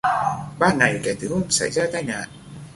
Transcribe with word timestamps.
Ba 0.59 0.71
ngày 0.73 0.99
kể 1.03 1.15
từ 1.19 1.27
hôm 1.33 1.43
xảy 1.49 1.69
ra 1.71 1.83
tai 1.93 2.03
nạn 2.03 2.29